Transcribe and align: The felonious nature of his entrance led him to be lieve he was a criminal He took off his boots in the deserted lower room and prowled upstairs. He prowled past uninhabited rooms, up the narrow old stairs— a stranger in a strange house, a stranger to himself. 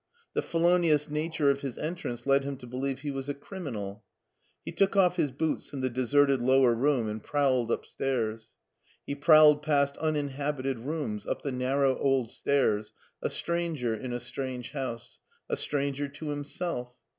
The 0.33 0.41
felonious 0.41 1.11
nature 1.11 1.51
of 1.51 1.61
his 1.61 1.77
entrance 1.77 2.25
led 2.25 2.43
him 2.43 2.57
to 2.57 2.65
be 2.65 2.75
lieve 2.75 3.01
he 3.01 3.11
was 3.11 3.29
a 3.29 3.35
criminal 3.35 4.03
He 4.65 4.71
took 4.71 4.95
off 4.95 5.17
his 5.17 5.31
boots 5.31 5.73
in 5.73 5.81
the 5.81 5.91
deserted 5.91 6.41
lower 6.41 6.73
room 6.73 7.07
and 7.07 7.21
prowled 7.21 7.71
upstairs. 7.71 8.51
He 9.05 9.13
prowled 9.13 9.61
past 9.61 9.97
uninhabited 9.97 10.79
rooms, 10.79 11.27
up 11.27 11.43
the 11.43 11.51
narrow 11.51 11.99
old 11.99 12.31
stairs— 12.31 12.93
a 13.21 13.29
stranger 13.29 13.93
in 13.93 14.11
a 14.11 14.19
strange 14.19 14.71
house, 14.71 15.19
a 15.47 15.55
stranger 15.55 16.07
to 16.07 16.29
himself. 16.29 16.95